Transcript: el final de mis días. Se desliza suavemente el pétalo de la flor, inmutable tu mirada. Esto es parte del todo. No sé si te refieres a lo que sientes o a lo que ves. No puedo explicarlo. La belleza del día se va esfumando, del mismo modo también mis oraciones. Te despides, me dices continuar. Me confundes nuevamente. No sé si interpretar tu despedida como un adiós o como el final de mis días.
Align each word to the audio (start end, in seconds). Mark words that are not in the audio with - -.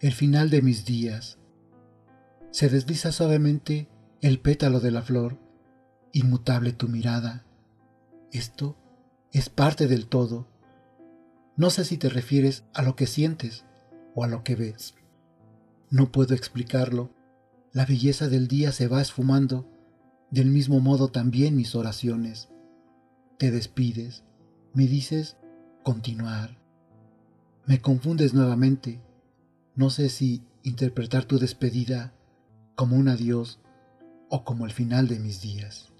el 0.00 0.12
final 0.12 0.50
de 0.50 0.60
mis 0.60 0.84
días. 0.84 1.38
Se 2.50 2.68
desliza 2.68 3.12
suavemente 3.12 3.88
el 4.20 4.40
pétalo 4.40 4.80
de 4.80 4.90
la 4.90 5.02
flor, 5.02 5.38
inmutable 6.12 6.72
tu 6.72 6.88
mirada. 6.88 7.46
Esto 8.30 8.76
es 9.32 9.48
parte 9.48 9.86
del 9.86 10.06
todo. 10.06 10.46
No 11.56 11.70
sé 11.70 11.84
si 11.84 11.96
te 11.96 12.10
refieres 12.10 12.64
a 12.74 12.82
lo 12.82 12.94
que 12.94 13.06
sientes 13.06 13.64
o 14.14 14.24
a 14.24 14.26
lo 14.26 14.44
que 14.44 14.54
ves. 14.54 14.94
No 15.90 16.12
puedo 16.12 16.34
explicarlo. 16.34 17.10
La 17.72 17.86
belleza 17.86 18.28
del 18.28 18.48
día 18.48 18.72
se 18.72 18.88
va 18.88 19.00
esfumando, 19.00 19.70
del 20.30 20.50
mismo 20.50 20.80
modo 20.80 21.08
también 21.08 21.56
mis 21.56 21.74
oraciones. 21.74 22.50
Te 23.38 23.50
despides, 23.50 24.24
me 24.74 24.86
dices 24.86 25.36
continuar. 25.82 26.58
Me 27.64 27.80
confundes 27.80 28.34
nuevamente. 28.34 29.00
No 29.76 29.90
sé 29.90 30.08
si 30.08 30.42
interpretar 30.62 31.26
tu 31.26 31.38
despedida 31.38 32.14
como 32.76 32.96
un 32.96 33.08
adiós 33.08 33.60
o 34.30 34.42
como 34.42 34.64
el 34.64 34.72
final 34.72 35.06
de 35.06 35.18
mis 35.18 35.42
días. 35.42 35.92